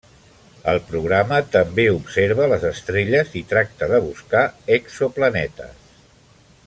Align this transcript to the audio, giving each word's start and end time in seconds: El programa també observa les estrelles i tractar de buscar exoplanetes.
El 0.71 0.79
programa 0.85 1.41
també 1.55 1.85
observa 1.97 2.47
les 2.53 2.65
estrelles 2.71 3.37
i 3.43 3.45
tractar 3.53 3.91
de 3.93 4.01
buscar 4.07 4.43
exoplanetes. 4.79 5.97